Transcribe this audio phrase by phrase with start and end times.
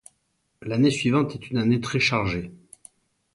[0.63, 2.49] L'année suivante est une année très chargée.